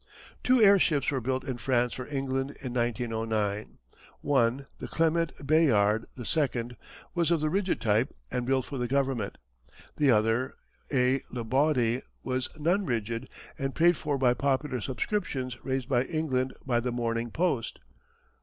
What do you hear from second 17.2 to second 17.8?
Post.